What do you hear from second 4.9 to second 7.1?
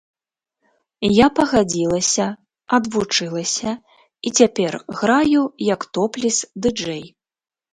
граю як топлес-дыджэй.